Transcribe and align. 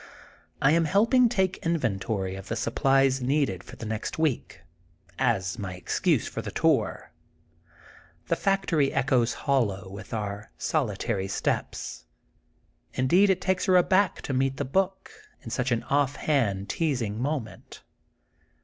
I 0.63 0.71
am 0.71 0.85
helping 0.85 1.29
take 1.29 1.61
inven 1.61 1.99
tory 1.99 2.33
of 2.35 2.47
the 2.47 2.55
supplies 2.55 3.21
needed 3.21 3.63
for 3.63 3.75
the 3.75 3.85
next 3.85 4.17
week, 4.17 4.61
as 5.19 5.59
my 5.59 5.75
excuse 5.75 6.27
for 6.27 6.41
the 6.41 6.49
tour. 6.49 7.11
The 8.27 8.35
factory 8.35 8.91
echoes 8.91 9.33
hollow 9.45 9.87
with 9.91 10.11
our 10.11 10.49
solitary 10.57 11.27
steps. 11.27 12.05
Indeed 12.93 13.29
it 13.29 13.41
takes 13.41 13.65
her 13.65 13.77
aback 13.77 14.23
to 14.23 14.33
meet 14.33 14.57
the 14.57 14.65
book 14.65 15.11
in 15.43 15.51
such 15.51 15.71
an 15.71 15.83
off 15.83 16.15
hand, 16.15 16.67
teasing 16.69 17.21
moment. 17.21 17.83